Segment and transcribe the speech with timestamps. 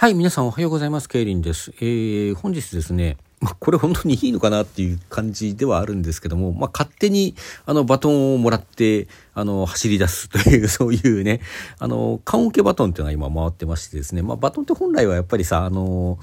[0.00, 1.08] はい、皆さんおはようございます。
[1.08, 1.72] ケイリンです。
[1.80, 7.34] えー、本日ですね、ま、これ本当にいいのかなっていう感じではあるんですけども、ま、勝手に、
[7.66, 11.40] あの、バトンをもらって、あの、走り出す という、そういうね、
[11.80, 16.20] あの、缶オケバトンっていうのが今回ってましてですね、ま、バトンって本来はやっぱりさ、あの、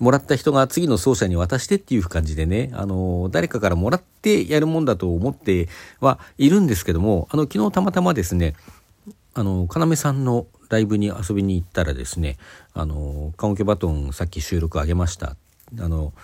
[0.00, 5.68] もらった人が次の奏者に渡してっていう感じでね、あの、誰かからもらってやるもんだと思って
[6.00, 8.56] はいるんですけども、あの、昨日たまたまですね、
[9.34, 12.38] あの、要さんのライブに遊びに行ったらですね、
[12.72, 15.36] あの、カンオケバトンさっき収録上げました。
[15.78, 16.14] あの、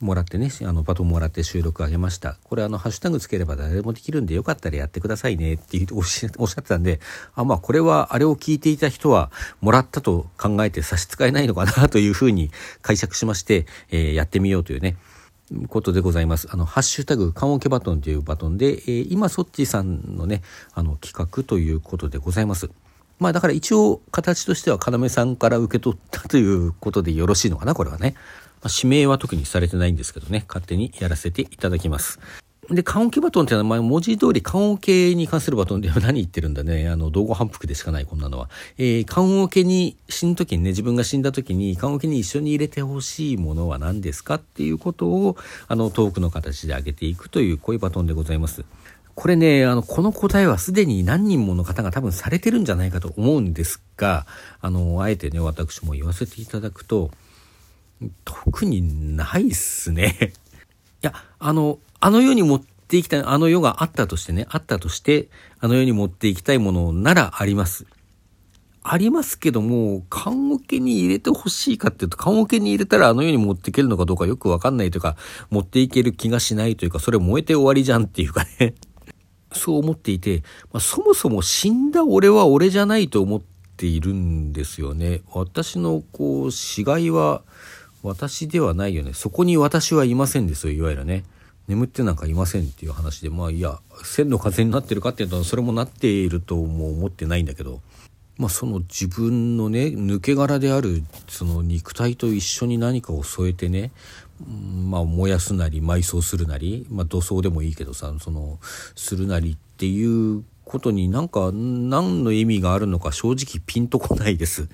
[0.00, 2.36] もらってね、あの、バトンもらって収録上げました。
[2.44, 7.00] これあの、ハッシュタグつければ誰でもできるんでよかったらやってくださいねっておっしゃってたんで、
[7.34, 12.52] あ、まあこれはあれを聞いていた人はもらったと考えて差し支えないのかなというふうに
[12.82, 14.96] 解釈しまして、えー、やってみようというね、
[15.66, 16.46] ことでございます。
[16.52, 20.42] あの、ハッシュタグ、缶オケバトンというバトンで、えー、今、そっちさんのね、
[20.74, 22.70] あの、企画ということでございます。
[23.18, 28.14] まあ、だから一応、形としては、要さんから受け取ったということでよろしいのかな、これはね。
[28.62, 32.20] まあ、指名は特にされてないんですけどね、勝手にやらせていただきます。
[32.70, 36.88] で、缶オケバトンっていうのは、まあ、文字通り缶オケに関するバトンで 何言ってるんだね。
[36.88, 38.50] あの、道後反復でしかない、こんなのは。
[38.76, 48.64] えー、缶オケに死ぬ時にね、自分が死んだ時に、缶オケに一緒に入れてほしいものは何ですかっていうことを、あの、トークの形で上げていくという、こういうバトンでございます。
[49.18, 54.28] これね、あの、この答えはすでに何人もの方が多分されてるんじゃないかと思うんですが、
[54.60, 57.10] あの、あえてね、私も言わせていただくと、
[58.24, 60.34] 特にないっすね。
[61.02, 65.26] いや、あの、あの世に持っていきたい、あの世があったとしてね、あったとして、
[65.58, 67.86] あの世に持っていきたいものならあります。
[68.84, 75.16] ありますけども、棺桶に入れてほしいかっていうと、棺桶に入れたらあの世に持っていけるのかどうかよくわかんないというか、
[75.50, 78.74] 持っていける気がしないというか、それ燃えて終わりじゃんっていうかね。
[79.52, 83.42] そう思っていて、まあ、そもそも死んだ俺は俺じゃないと思っ
[83.76, 85.22] ているんですよね。
[85.32, 87.42] 私のこう、死骸は、
[88.02, 89.12] 私ではないよね。
[89.12, 91.24] そこに私はいませんですよ、いわゆるね。
[91.66, 97.82] 眠ってなんかいませんっていう話で、まあいや、千の風になってるかっていうと、それもなっているとも思ってないんだけど、
[98.38, 103.90] まあその自分のね、抜け殻である、その肉体と一緒に何かを添えてね、
[104.88, 108.58] まあ燃やすなり埋葬するなり、まあ土葬でもいいけどさ、その、
[108.94, 114.68] するなりっていうことになんか何の意味があるのか正直ピンとこないです。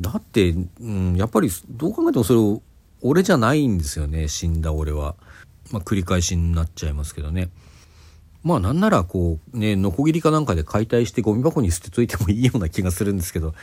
[0.00, 2.62] だって、うん、やっぱりどう考えてもそれを
[3.02, 5.14] 俺じゃないんですよね死んだ俺は。
[5.72, 7.48] まあ、繰り返しになっちゃいますけどね。
[8.46, 13.56] まあなんならこうねノコギリかなんかで解体してゴミ箱に捨てといてもいいような気がするんですけど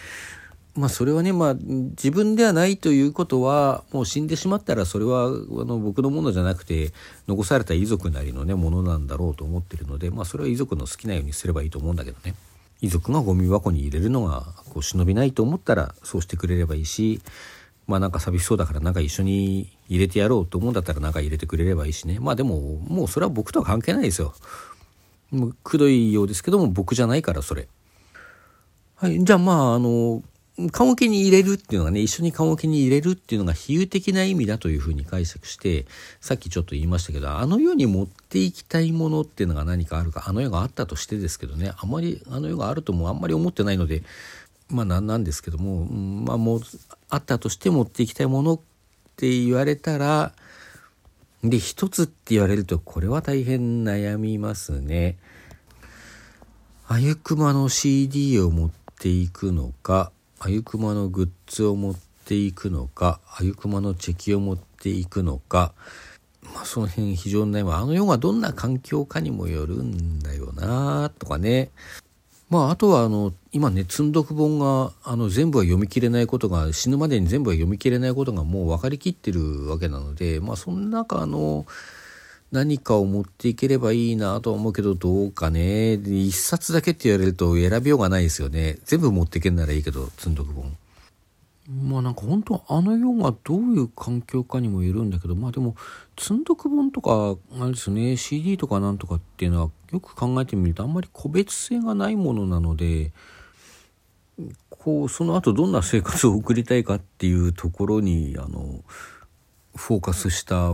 [0.75, 5.29] まあそれはねまあ自分ではないということはもう死んでしまったらそれはあ
[5.63, 6.91] の僕のものじゃなくて
[7.29, 12.35] 残された遺族なりのねものなんだろうと思ってるのでまあそれは遺族の好きなようにすればいいと思うんだけどね。
[12.81, 17.21] 遺族がゴミ箱に入れるのがこう忍びないと思ったらそうしてくれればいいし
[17.87, 24.33] まあなんか寂しそうだからなんか一緒に入れてやろうと思うんだったらなんか入れてくれればいいしねまあでももうそれは僕とは関係ないですよ。
[25.33, 27.67] もうくどいようですけども僕じゃないからそれ。
[28.95, 30.23] はい、じゃあまああの
[30.71, 35.87] 棺桶に入れるっていうのがね、一緒に棺桶に入れるっていうのが比喩的な意味だというふうに解釈して、
[36.21, 44.03] さっきちょっと言いましたけど、あの世に持っていきたいものっていうのが何かあるか、あの世があったとしてですけどね、あまりあの世があるともあんまり思ってないので、
[44.69, 46.61] まあなんなんですけども、うん、まあもう、
[47.09, 48.59] あったとして持っていきたいものっ
[49.15, 50.33] て言われたら、
[51.43, 55.17] で、一つって言われると、これは大変悩みますね。
[56.87, 61.95] あゆくまの CD を持っていくのか、あゆくまのグッズを持っ
[62.25, 65.73] ていくのかあゆくまのチェキを持っていくのか、
[66.53, 67.73] まあ、その辺非常に悩む。
[67.73, 71.71] あの世がどんな環境かにもよるんだよなとかね。
[72.53, 81.65] まあ、あとはあの今ね積読本があの全部は読み切れないことが死ぬまでに全部は読み切れないことがもう分かりきってるわけなので、まあ、その中の
[82.51, 85.93] 何かを持っていければいいなとは思うけど、どうかね。
[85.93, 88.77] 一冊だけって言われると選びようがないですよね。
[88.85, 90.77] 全部持っていけんならいいけど、積んどく本。
[91.69, 95.75] まあなんか本当あの世がどういう環境かにもよるんだけど、まあでも、
[96.19, 103.13] 積んどく本とか、あれですね、CD とかなんとかっていうのは、よく考えてみるとあんまり個別性がないものなので、
[104.69, 108.83] こう、その後どんな生活を送りたいかっていうところに、あの、
[109.75, 110.73] フォーカスした、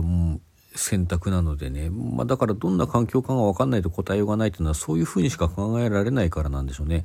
[0.80, 7.04] 選択なのでね、まあ、だからどんな環境かが分かんないと答えようがないというのはそういうふうにしか考えられないからなんでしょうね。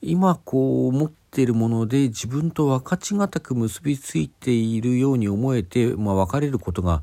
[0.00, 7.02] 今こう持っているもので自分と分かちがたく結びついているように思えて、まあ、別れることが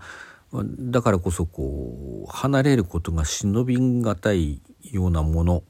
[0.53, 4.61] だからこそこう離れることが忍びがたい
[4.91, 5.63] ようなもの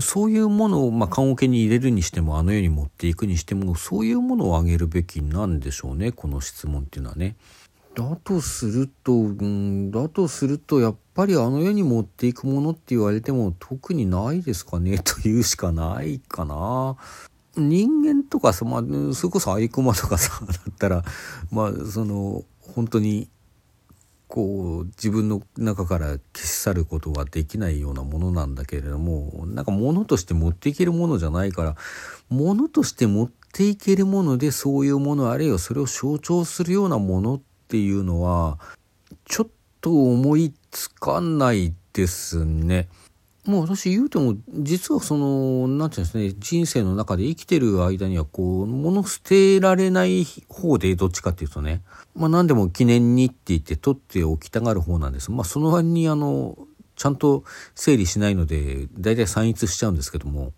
[0.00, 7.36] そういうものを、まあ、棺桶に入れるにしてもあの世に持っていくにしてもそういうものをあげるべきなんでしょうねこの質問っていうのはね。
[7.96, 16.96] だとすると、うん、だとするとやっぱりあの世に持っていくものって言われても特にないですかねというしかないかな。
[17.56, 21.04] 人間とかさ、まあ、それこそアイクマとかさ、だったら、
[21.50, 23.30] まあ、その、本当に
[24.28, 31.76] こう自分の中から消し去ることはできないようなものなんだけれどもなんか物として持っていけるものじゃないから
[32.28, 38.58] 物として持っていけるものでそういうものあるいはそれを象徴するようなものっていうのは
[39.24, 39.48] ちょっ
[39.80, 42.88] と思いつかないですね。
[43.44, 51.82] もう私言うても実はその何て言うんですね人生の中で生きてる間にはこう物捨てられない方でどっちかっていうとね。
[52.14, 55.32] まあ何でも記念にって言って取っておきたがる方なんです。
[55.32, 56.56] まあその割にあの
[56.94, 57.42] ちゃんと
[57.74, 60.52] 整理しないので大体散逸しちゃうんですけども。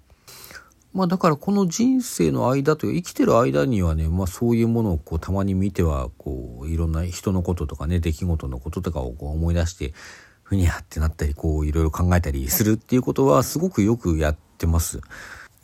[0.93, 9.93] まあだからこの人生の間という生きてる間にはねまあそういうものをこうたまに見てはこういろんな人のこととかね出来事のこととかをこう思い出して
[10.49, 15.03] ふにゃってなったり、こういろいろ考えたりするっていうことはすごくよくやってます。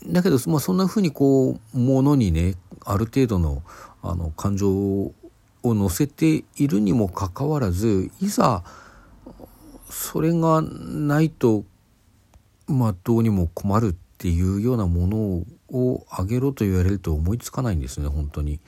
[0.06, 3.62] だけど、まあそんな風にこう、ものにね、ある程度の
[4.02, 5.14] あの感情を
[5.62, 8.62] 乗せているにもかかわらず、いざ
[9.88, 11.64] それがないと、
[12.66, 15.44] まあどうにも困るっていうようなもの
[15.76, 18.60] をあげろと言われると思いつかないんですね、本当に。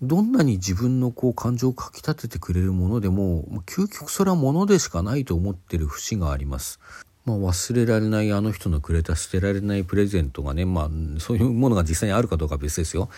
[0.00, 6.78] どんなに自分のこう感情をかきたててくれるものでも究極それはものでしかないと思ってる節があります。
[7.24, 13.10] まあ、忘れられないあの人のくれた捨てられないプレゼントがね、まあ、そういうものが実際にあるかどうかは別ですよ。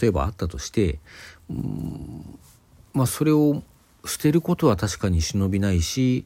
[0.00, 1.00] 例えばあったとして、
[1.50, 2.38] うん
[2.94, 3.62] まあ、それを
[4.06, 6.24] 捨てることは確かに忍びないし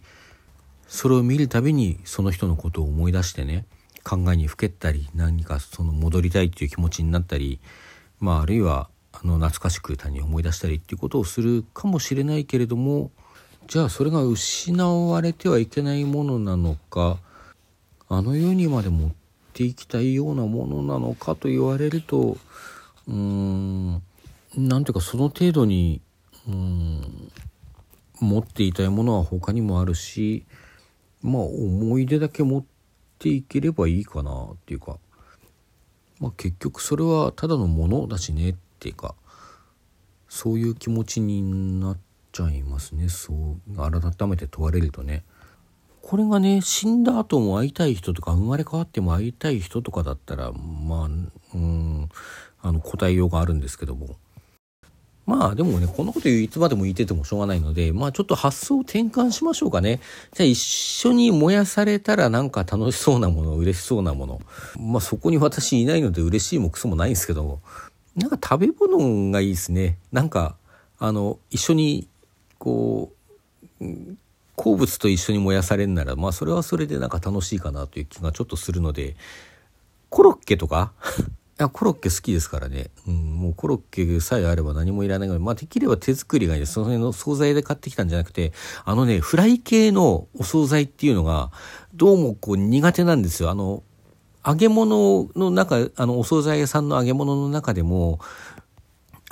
[0.87, 3.67] それを見るたびにその人のことを思い出してね
[4.05, 7.61] 考えにふけったり何かその戻りたいっていう気持ちになったり、
[8.21, 13.11] まあ、あるいはあの懐かしく他人を思い出したりっていうことをするかもしれないけれども
[13.69, 17.19] じゃあそれが失われてはいけないものなのか
[18.09, 19.11] あの世にまで持っ
[19.53, 22.37] ていきたいようなものなのかと言われると
[23.07, 24.03] うーん
[24.57, 26.01] なんていうかその程度に
[26.49, 27.31] うん
[28.21, 30.45] 持っていたいものは他にもあるし
[31.23, 32.72] まあ思い出だけ持って
[33.23, 34.99] ていければいいかなっていうか、
[36.19, 39.15] まあ、結局それはただのものだしねっていうか
[40.29, 41.99] そういう気持ちになっ
[42.33, 45.25] ちゃいますねそう改めて問われるとね。
[46.01, 51.09] これがね死んだ後も会いたい人とか生まれ変わっても会いたい人とかだったらまあ
[51.55, 52.09] うん
[52.61, 54.17] あの答えようがあるんですけども
[55.25, 60.01] まあでもねこんなこといつまでも言っててもしょうがないのでまあちょっと発想を転換しましょうかね。
[60.33, 64.41] じゃあ一緒に燃やされたらなんか楽しそうなもの嬉しそうなもの。
[64.79, 67.61] まあそこに私いないので嬉しいもクソもないんですけど
[68.15, 69.97] なんか食べ物がいいですね。
[70.13, 70.57] なんか、
[70.99, 72.07] あの、一緒に、
[72.59, 73.11] こ
[73.81, 73.85] う、
[74.55, 79.17] 好物と一緒に燃やされるなら、まあそれはそれでなんか楽しいかなという気がちょっとするので、
[80.11, 80.93] コロッケとか？
[81.63, 82.91] や、コロッケ好きですからね。
[83.07, 86.75] うん、もうコロッケさえあれば何もいらないので、まあできれば手作りがいいです。
[86.75, 88.53] その辺の惣菜で買ってきたんじゃなくて、
[88.85, 91.51] あのね、フライ系のお惣菜っていうのが、
[91.95, 93.51] どうもこう苦手なんですよ。
[93.51, 93.83] あの、
[94.45, 98.19] 揚げ物の中、あの、お惣菜屋さんの揚げ物の中でも、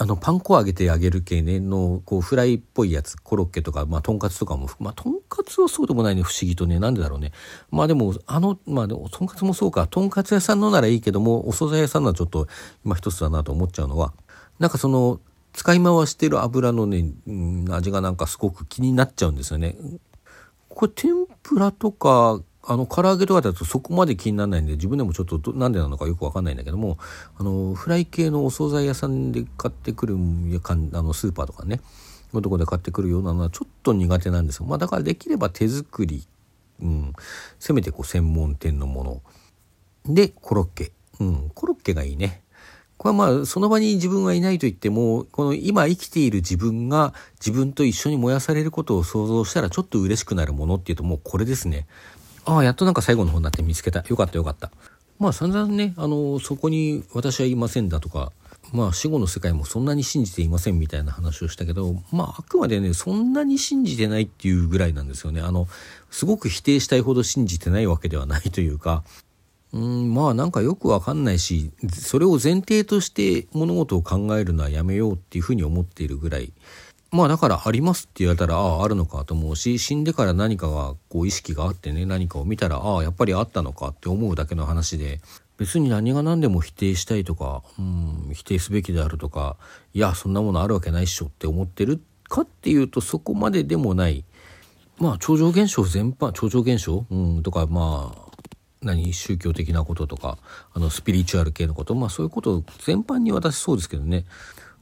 [0.00, 7.33] あの、パン粉を揚げて揚げる系ね、の、こう、フライっぽいやつ、コロッケとか、まあ、とんかつとかも、まあ、とんかつはそうでもないね、不思議とね、なんでだろうね。
[7.71, 12.49] まあでも、あの、まあでも、とんかつもそうか、とんかつ屋さんのならいいけども、お惣菜屋さんのはちょっと、
[12.83, 14.14] 今一つだなと思っちゃうのは、
[14.59, 15.21] なんかその、
[15.52, 17.04] 使い回してる油のね、
[17.69, 19.76] 味がなんかすごく気になっちゃうんですよね。
[20.71, 26.99] これ、天ぷらとか、あの唐揚げとかだとそこまで気にならないんで自分でもちょっとなんでなのかよく分かんないんだけども
[27.38, 31.81] あのフライ系のお惣菜屋さんで買ってくるあのスーパーとかね
[32.33, 34.67] のとこで買ってくるようなのはちょっと苦手なんですよ。
[34.67, 36.26] まあ、だからできれば手作り、
[36.81, 37.12] うん、
[37.59, 39.05] せめてこう専門店のも
[40.07, 42.43] のでコロッケ、うん、コロッケがいいね。
[42.99, 51.87] これはまあその場に自分はいないと言ってもこの今生きている自分が自分と一緒に燃やされることを想像したらちょっと嬉しくなるものっていうともうこれですね。
[52.44, 54.04] ああ、やっとなんか最後の方になって見つけた。
[54.09, 54.70] よかったよかった。
[55.18, 58.32] まあ散々ね、あの、そこに私はいませんだとか、
[58.73, 65.40] まあ死後の世界もそんなに信じていませんみたいな話をしたけど、まああくまでね、そんなに信じてないっていうぐらいなんですよね。
[65.40, 65.68] あの、
[66.11, 69.04] すごく否定したいほど信じてないわけではないというか、
[69.73, 76.52] うん、まあなんかよくわかんないし、それを前提として物事を考えるのはやめようっていうふうに思っているぐらい
[77.12, 85.21] まあだからありますって言われたら、ああ、あるのかと思うし、死んでから何かが、こう意識があってね、何かを見たら、ああ、やっぱりあったのかって思うだけの話で、
[85.59, 89.57] 別に何が何でも否定したいとか、うん、否定すべきであるとか、
[89.93, 94.25] いや、そんなものあるわけないっしょって思ってるかっていうと、そこまででもない。
[94.99, 98.31] まあ、超常現象全般、超常現象、うん、とか、まあ、
[98.83, 99.12] 何？
[99.12, 100.38] 宗教的なこととか
[100.73, 101.95] あのスピリチュアル系のこと？
[101.95, 104.25] まあそういうこと全般に私そうですけどね。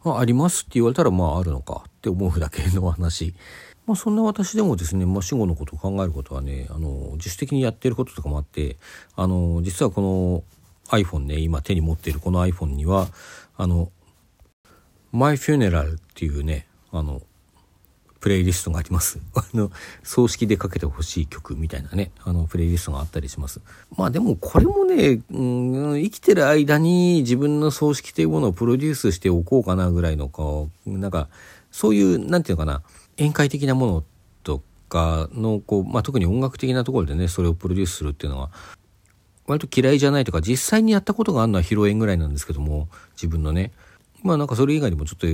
[0.09, 3.35] まありますって言われたらまああるのかって思うだけの話。
[3.87, 8.77] まあ、そんな私でもですね、まあ、死後のことを考えることはねあの自主的にやってることとかもあって
[9.17, 10.45] あの実はこの
[10.95, 13.09] iPhone ね今手に持っているこの iPhone には
[13.57, 13.91] あの
[15.13, 17.23] My Funeral っていうねあの
[18.21, 19.21] プレイリストがあります。
[19.35, 19.71] あの、
[20.03, 23.61] 葬式でかけてほしい曲みたいなね、あの、プレイリストがあったりします。
[23.97, 25.43] まあでもこれもね、う
[25.97, 31.29] ん、生きてる間に自分の葬式というものをプロデュースしておこうかなぐらいの、こう、なんか、
[31.71, 32.83] そういう、なんていうのかな、
[33.17, 34.05] 宴会的なもの
[34.43, 38.51] とかの、こう、まあ特に音楽的なところでね、それをプロデュースするっていうのは、
[39.47, 43.73] 割と嫌いじゃないとか、実際にやったことがあるのは披露宴ぐらいなんですけども、自分のね、
[44.23, 45.27] まあなんかそれ以外にもちょっと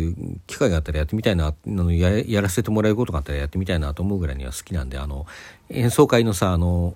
[0.47, 5.27] 機会があったらやってみたいな、ややらせてもらえることがあったらやってみたいなと思うぐらいには好きなんで、あの、
[5.71, 6.95] 演奏会のさ、あの、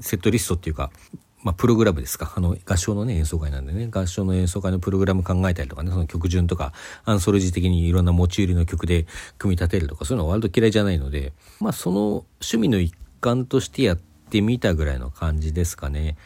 [0.00, 0.90] セットリストっていうか、
[1.42, 2.32] まあ、プログラムですか？
[2.34, 6.72] あの、合唱のね、演奏会なんでね、合唱の演奏会のプログラム考えたりとかね、その曲順とか、
[7.04, 9.06] アンソロジー的にいろんな持ち売りの曲で
[9.38, 13.98] 組み立てるとか、そういうのは割と嫌いじゃないので、まあ、その趣味の一環としてやっ
[14.30, 16.16] てみたぐらいの感じですかね。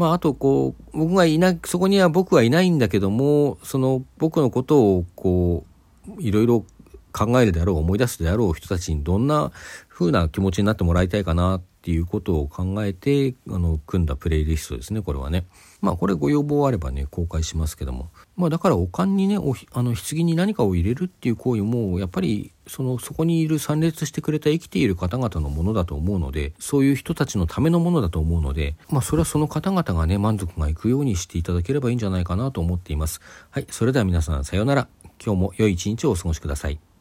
[0.00, 5.66] まあ、あと、こう、僕がいな、そこには僕はいないんだけども、その僕のことを、こ
[6.08, 6.64] う、いろいろ
[7.12, 9.52] 考えるであろう、思い出すであろう人たちにどんな
[9.90, 15.46] 風な気持ちになってもらいたいかなっていうことを考えてあの組んだプレイリストですねこれはね。
[15.80, 18.10] まあこれご要望あればね公開しますけども。
[18.36, 33.20] まあだからおかんにねおあの棺に何かを入れるっていう行為もやっぱりそのそこにいる参列してくれた生きている方々のものだと思うのでそういう人たちのためのものだと思うのでまあそれはその方々がね満足がいくようにしていただければいいんじゃないかなと思っています。
[33.50, 34.88] はいそれでは皆さんさようなら。
[35.22, 36.89] 今日も良い一日をお過ごしください。